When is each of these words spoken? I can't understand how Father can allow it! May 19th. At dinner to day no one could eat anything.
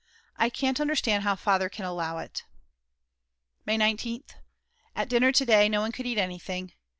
I 0.35 0.49
can't 0.49 0.79
understand 0.79 1.21
how 1.25 1.35
Father 1.35 1.69
can 1.69 1.85
allow 1.85 2.17
it! 2.17 2.43
May 3.67 3.77
19th. 3.77 4.33
At 4.95 5.09
dinner 5.09 5.31
to 5.33 5.45
day 5.45 5.69
no 5.69 5.81
one 5.81 5.91
could 5.91 6.07
eat 6.07 6.17
anything. 6.17 6.73